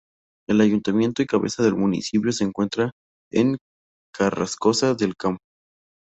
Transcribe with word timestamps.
El 0.49 0.61
Ayuntamiento 0.61 1.21
y 1.21 1.27
cabeza 1.27 1.61
del 1.61 1.75
municipio 1.75 2.31
se 2.31 2.43
encuentra 2.43 2.89
en 3.31 3.55
Carrascosa 4.11 4.95
del 4.95 5.15
Campo. 5.15 5.43